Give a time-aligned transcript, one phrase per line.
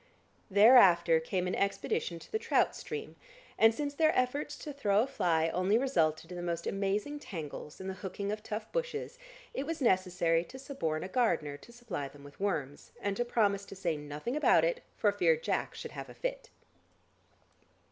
[0.49, 3.17] Thereafter came an expedition to the trout stream,
[3.55, 7.79] and since their efforts to throw a fly only resulted in the most amazing tangles
[7.79, 9.19] and the hooking of tough bushes,
[9.53, 13.63] it was necessary to suborn a gardener to supply them with worms, and to promise
[13.65, 16.49] to say nothing about it, for fear Jack should have a fit.